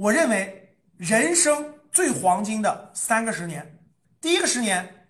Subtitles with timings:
[0.00, 3.78] 我认为人生最黄金的三个十年，
[4.18, 5.06] 第一个十年，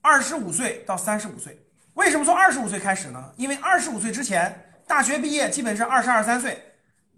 [0.00, 1.66] 二十五岁到三十五岁。
[1.92, 3.30] 为什么从二十五岁开始呢？
[3.36, 6.58] 因为二十五岁之前，大学毕业基本是二十二三岁，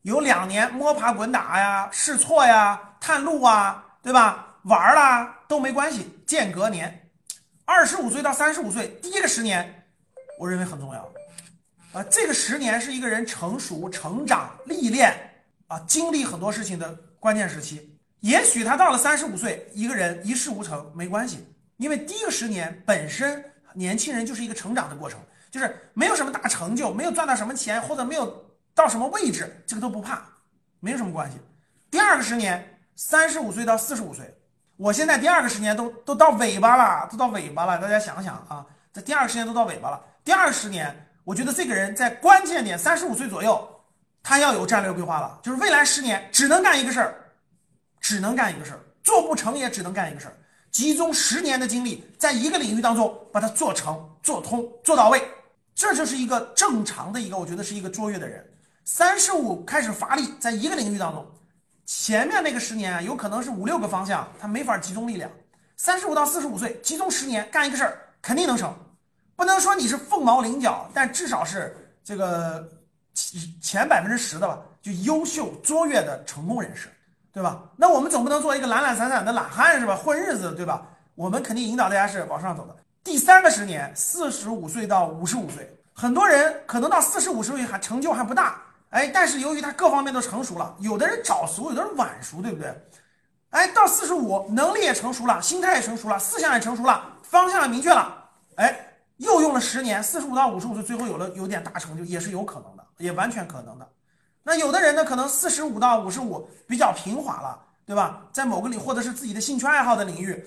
[0.03, 4.59] 有两年摸爬滚打呀、试错呀、探路啊，对吧？
[4.65, 6.21] 玩啦都没关系。
[6.27, 7.13] 间隔年，
[7.65, 9.87] 二十五岁到三十五岁，第一个十年，
[10.41, 11.09] 我认为很重要。
[11.93, 15.34] 啊，这个十年是一个人成熟、成长、历练
[15.67, 17.99] 啊，经历很多事情的关键时期。
[18.21, 21.47] 也许他到了三十五岁，一个人一事无成没关系，
[21.77, 23.45] 因为第一个十年本身。
[23.77, 25.19] 年轻人就是一个成长的过程，
[25.51, 30.23] 就是没有什么大成就，没有赚到什么钱，或者没有到什么位置，这个都不怕，
[30.79, 31.39] 没有什么关系。
[31.91, 34.33] 第二个十年，三十五岁到四十五岁，
[34.77, 37.77] 我现在第二个十年都都到尾巴了，都到尾巴了。
[37.81, 40.01] 大家想想啊，这第二个十年都到尾巴了。
[40.23, 40.95] 第二十年，
[41.25, 43.74] 我觉得这个人在关键点，三十五岁左右，
[44.25, 47.15] 他要有战略规划了，就是未来十年只能干一个事儿，
[48.01, 50.37] 只能干一个事儿，做不成也只能干一个事儿。
[50.71, 55.23] 集中十年的精力，在一个领域当中把它做成、做通、做到位，
[55.75, 58.45] 这就是一个正常的一个，我觉得是一个卓越的人。
[58.85, 61.25] 三十五开始发力，在一个领域当中，
[61.85, 65.31] 前面那个十年啊，有可能是五六个方向，他没法集中力量。
[65.77, 68.75] 三十五到四十五岁，集中十年干一个事儿，肯定能成。
[69.37, 72.69] 不能说你是凤毛麟角，但至少是这个
[73.61, 76.89] 前百分之十的吧，就优秀卓越的成功人士。
[77.33, 77.61] 对吧？
[77.77, 79.97] 那我们总不能做一个懒懒散散的懒汉是吧？
[79.97, 80.87] 混日子对吧？
[81.17, 82.77] 我们肯定引导大家是往上走的。
[83.03, 92.73] 第三个十年，四十五岁到五十五岁，很多人可能到四十五十岁还成就还不大，哎，但是由于他各方面都成熟了，有的人早熟，有的人晚熟，对不对？
[93.51, 98.17] 哎，到四十五，能力也成熟了，心态也成熟了，思想也成熟了，方向也明确了，
[98.55, 98.79] 哎，
[99.17, 103.89] 又用了十年，四十五到五十五岁，最后有了有点大成就，也是有可能的，也完全可能的。
[104.43, 108.27] 那有的人呢，可能四十五到五十五比较平滑了，对吧？
[108.31, 110.45] 在某个领或者是自己的兴趣爱好的领域，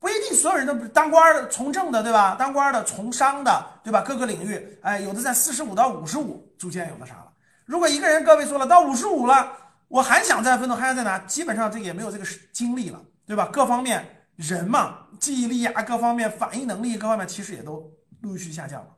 [0.00, 2.34] 不一定所有人都当官的、从政的，对吧？
[2.36, 4.02] 当官的、从商的，对吧？
[4.02, 7.32] 各个领域，哎，有的在四十五到五十五逐渐有那啥了。
[7.64, 9.52] 如果一个人各位说了到五十五了，
[9.86, 11.16] 我还想再奋斗，还想在哪？
[11.20, 13.48] 基本上这也没有这个精力了，对吧？
[13.52, 17.88] 各方面人嘛，记忆力啊，各方面反应能力各方面其实也都
[18.22, 18.88] 陆续下降了。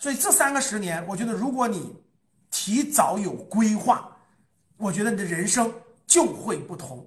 [0.00, 2.02] 所以这三个十年，我觉得如果你。
[2.54, 4.08] 提早有规划，
[4.76, 5.68] 我觉得你的人生
[6.06, 7.04] 就会不同。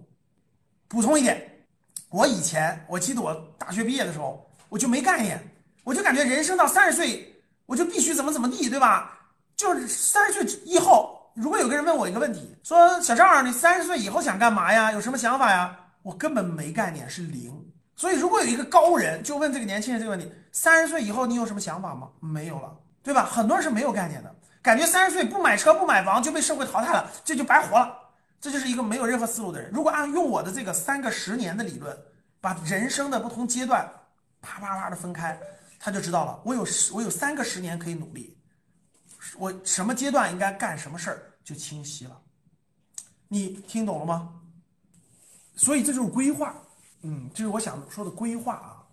[0.90, 1.66] 补充一点，
[2.10, 5.42] 我以前我记得我大学毕业的时候，我就没概念，
[5.86, 7.34] 我就感觉人生到三十岁，
[7.66, 9.18] 我就必须怎么怎么地，对吧？
[9.56, 14.92] 就是三十岁以后，如果有个人问我一个问题，说小赵，你三十岁以后想干嘛呀？
[14.92, 15.80] 有什么想法呀？
[16.04, 17.54] 我根本没概念，是零。
[17.96, 22.10] 所以如果有一个高人就问这个年轻人这个问题，三十岁以后你有什么想法吗？
[22.20, 23.24] 没有了，对吧？
[23.26, 24.36] 很多人是没有概念的。
[24.68, 27.98] 感觉三十岁不买车不买房就被社会淘汰了，这就白活了。
[28.42, 29.72] 这就是一个没有任何思路的人。
[29.72, 31.98] 如果按用我的这个三个十年的理论，
[32.42, 33.90] 把人生的不同阶段
[34.42, 35.40] 啪啪啪的分开，
[35.80, 36.42] 他就知道了。
[36.44, 38.38] 我有十，我有三个十年可以努力，
[39.38, 42.22] 我什么阶段应该干什么事儿就清晰了。
[43.30, 44.34] 你听懂了吗？
[45.56, 46.54] 所以这就是规划，
[47.04, 48.84] 嗯，这是我想说的规划啊，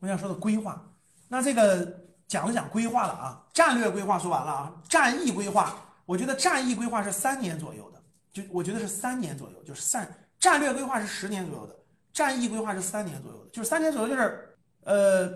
[0.00, 0.82] 我想说的规划。
[1.28, 2.03] 那这个。
[2.26, 5.76] 讲了讲规划了啊，战略规划说完了啊，战役规划，
[6.06, 8.02] 我觉得战役规划是三年左右的，
[8.32, 10.08] 就我觉得是三年左右，就是三
[10.40, 11.76] 战略规划是十年左右的，
[12.12, 15.28] 战役规划是三年左右的，就是三年左右，就是呃，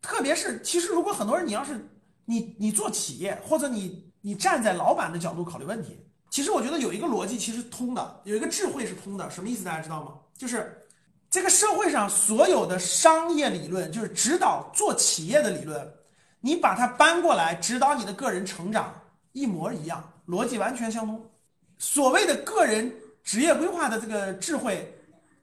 [0.00, 1.78] 特别是其实如果很多人你要是
[2.24, 5.98] 你你做企业或者你你站在老板的角度考虑问题，
[6.30, 10.14] 其实我觉得有一个逻辑其实通的，有一个智慧是通的，什么意思大家知道吗？
[10.36, 10.82] 就是
[11.30, 15.94] 这个社会上所有的商业理论，就是指导做企业的理论。
[16.42, 18.92] 你把它搬过来指导你的个人成长，
[19.32, 21.24] 一模一样，逻辑完全相通。
[21.78, 22.92] 所谓的个人
[23.22, 24.92] 职业规划的这个智慧，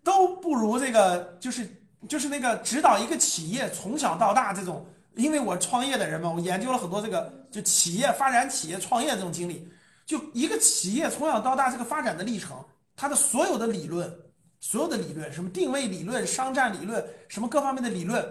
[0.04, 1.68] 都不如这个就是
[2.08, 4.86] 就是那个指导一个企业从小到大这种。
[5.16, 9.68] 因为我创业的人嘛，我研究了很多这个就企业发展、企业创业这种经历。
[10.06, 12.58] 就一个企业从小到大这个发展的历程，
[12.96, 14.14] 它的所有的理论，
[14.60, 18.25] 所有的理论，什么定位理论、商战理论，什么各方面的理论。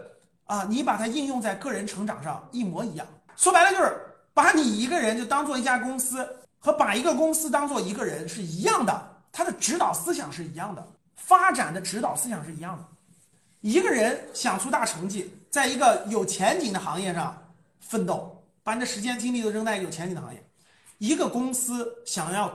[0.48, 3.06] 啊，你把它应用在个人成长上一模一样。
[3.36, 3.94] 说白了就是
[4.32, 6.26] 把你一个人就当做一家公司，
[6.58, 12.84] 和把一个公司当做一个人是一样的，他的指导思想是一样的，发展的指导思想是一样的。
[13.60, 17.36] 一个人想出大成绩，在一个有前景的行业上
[17.80, 20.42] 奋斗，把你的时间精力都扔在有前景的行业。
[20.96, 22.50] 一个公司想要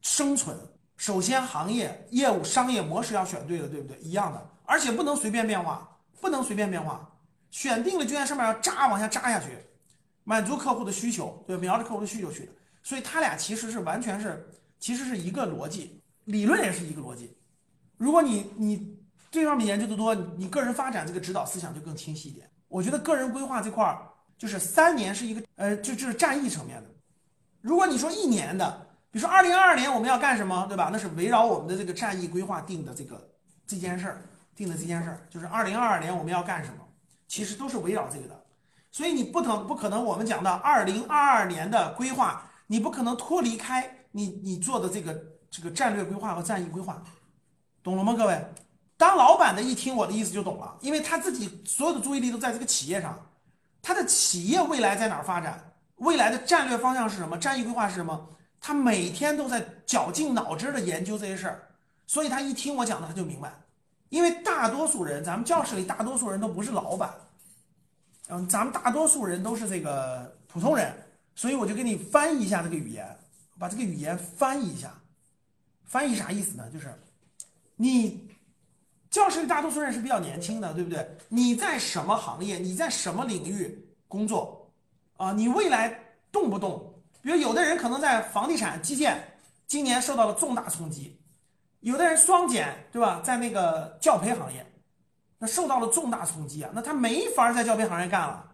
[0.00, 0.56] 生存，
[0.96, 3.98] 首先行业业务商业模式要选对了，对不对？
[3.98, 5.86] 一样的，而且不能随便变化，
[6.20, 7.06] 不能随便变化。
[7.54, 9.56] 选定了就在上面要扎往下扎下去，
[10.24, 12.52] 满足客户的需求，对，瞄着客户的需求去的。
[12.82, 14.44] 所以他俩其实是完全是，
[14.80, 16.02] 其实是一个逻辑。
[16.24, 17.38] 理论也是一个逻辑。
[17.96, 18.98] 如果你你
[19.30, 22.50] 这方面研究的多，你个人发展这个指导思想就更清晰一点。
[22.66, 24.02] 我觉得个人规划这块儿，
[24.36, 26.90] 就是三年是一个呃，就就是战役层面的。
[27.60, 30.90] 如果你说一年的，比如说二零二二年我们要干什么，对吧？
[30.92, 33.30] 那是围绕我们的这个战役规划定的这个
[33.64, 34.22] 这件事儿
[34.56, 36.84] 定的这件事儿，就是二零二二年我们要干什么，
[37.34, 38.44] 其实都是围绕这个的。
[38.92, 45.20] 所以你不能不可能，我们讲的二零二二年的规划，你不可能脱离开你你做的这个
[45.50, 47.02] 这个战略规划和战役规划，
[47.82, 48.40] 懂了吗，各位？
[48.96, 53.18] 当老板的一听我的意思就懂了，因为他自己所有的注意力都在这个企业上，
[53.82, 58.28] 他的企业未来在哪儿发展，未来的战略方向是什么，战役规划是什么，
[58.60, 61.62] 他每天都在绞尽脑汁的研究这些事儿，
[62.06, 63.52] 所以他一听我讲的他就明白，
[64.08, 67.12] 因为大多数人，咱们教室里大多数人都不是老板。
[68.28, 70.92] 嗯，咱们大多数人都是这个普通人，
[71.34, 73.06] 所以我就给你翻译一下这个语言，
[73.58, 74.92] 把这个语言翻译一下。
[75.84, 76.68] 翻译啥意思呢？
[76.72, 76.92] 就是
[77.76, 78.28] 你
[79.10, 81.06] 教室里大多数人是比较年轻的，对不对？
[81.28, 82.58] 你在什么行业？
[82.58, 84.68] 你在什么领域工作？
[85.18, 86.00] 啊，你未来
[86.32, 86.94] 动不动？
[87.20, 89.22] 比如有的人可能在房地产、基建，
[89.66, 91.16] 今年受到了重大冲击；
[91.80, 93.20] 有的人双减，对吧？
[93.22, 94.64] 在那个教培行业。
[95.36, 98.50] 那受到了重大冲击啊，那他没法在教培行业干了，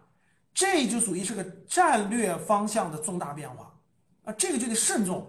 [0.53, 3.71] 这就属于是个战略方向的重大变化
[4.25, 5.25] 啊，这个就得慎重，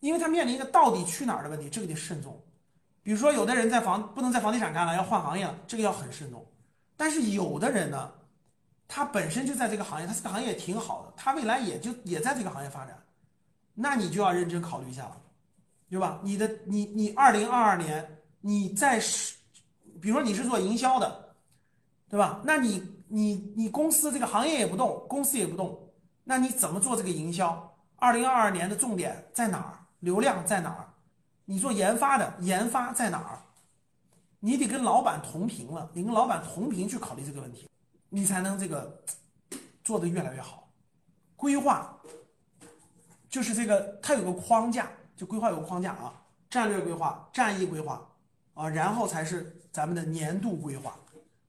[0.00, 2.40] 因为他面临一个到底去哪儿的问题，这个得慎重。
[3.02, 6.46] 比如说，有的人在房不能在房地产干了，要换行业了，这个要很慎重。
[6.96, 8.12] 但是有的人呢，
[8.86, 12.96] 他本身就在这个行业，他这个行业也挺好的，他未来也就也在这个行业发展，
[13.74, 15.16] 那你就要认真考虑一下了，
[15.88, 16.20] 对吧？
[16.22, 19.02] 你的你你二零二二年你在。
[20.00, 21.34] 比如说你是做营销的，
[22.08, 22.40] 对吧？
[22.44, 25.92] 那你你你公司这个行业也不动，公司也不动，
[26.24, 27.74] 那你怎么做这个营销？
[27.96, 29.78] 二零二二年的重点在哪儿？
[30.00, 30.88] 流量在哪儿？
[31.44, 33.38] 你做研发的，研发在哪儿？
[34.38, 37.68] 你得跟老板同频了，你跟老板同频去考虑这个问题，
[38.08, 39.02] 你才能这个
[39.84, 40.68] 做得越来越好。
[41.36, 41.94] 规划
[43.28, 46.14] 就是这个，它有个框架，就规划有个框架啊，
[46.48, 48.09] 战略规划、战役规划
[48.54, 49.56] 啊，然后才是。
[49.72, 50.96] 咱们的年度规划，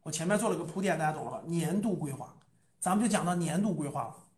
[0.04, 1.42] 我前面做了个铺垫，大家懂了吧？
[1.48, 2.32] 年度规划，
[2.80, 4.16] 咱们就讲到年度规划了。